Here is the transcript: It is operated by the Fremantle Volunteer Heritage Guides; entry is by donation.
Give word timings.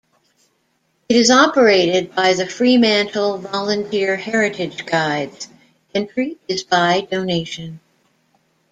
It 1.09 1.15
is 1.15 1.29
operated 1.29 2.15
by 2.15 2.33
the 2.33 2.47
Fremantle 2.47 3.37
Volunteer 3.37 4.15
Heritage 4.15 4.83
Guides; 4.87 5.47
entry 5.93 6.37
is 6.47 6.63
by 6.63 7.01
donation. 7.01 7.79